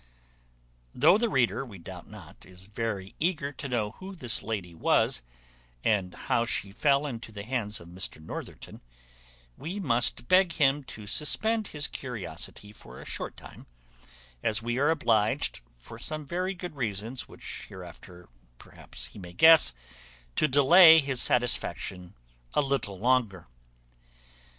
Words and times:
Though 0.95 1.19
the 1.19 1.29
reader, 1.29 1.63
we 1.63 1.77
doubt 1.77 2.09
not, 2.09 2.43
is 2.43 2.63
very 2.65 3.13
eager 3.19 3.51
to 3.51 3.69
know 3.69 3.91
who 3.99 4.15
this 4.15 4.41
lady 4.41 4.73
was, 4.73 5.21
and 5.83 6.15
how 6.15 6.43
she 6.43 6.71
fell 6.71 7.05
into 7.05 7.31
the 7.31 7.43
hands 7.43 7.79
of 7.79 7.87
Mr 7.87 8.19
Northerton, 8.19 8.81
we 9.59 9.79
must 9.79 10.27
beg 10.27 10.53
him 10.53 10.83
to 10.85 11.05
suspend 11.05 11.67
his 11.67 11.85
curiosity 11.85 12.73
for 12.73 12.99
a 12.99 13.05
short 13.05 13.37
time, 13.37 13.67
as 14.41 14.63
we 14.63 14.79
are 14.79 14.89
obliged, 14.89 15.59
for 15.77 15.99
some 15.99 16.25
very 16.25 16.55
good 16.55 16.75
reasons 16.75 17.27
which 17.27 17.67
hereafter 17.69 18.27
perhaps 18.57 19.05
he 19.05 19.19
may 19.19 19.33
guess, 19.33 19.71
to 20.35 20.47
delay 20.47 20.97
his 20.97 21.21
satisfaction 21.21 22.15
a 22.55 22.61
little 22.61 22.97
longer. 22.97 23.45